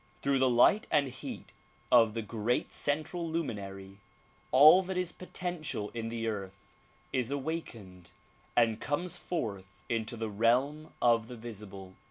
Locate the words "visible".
11.37-11.93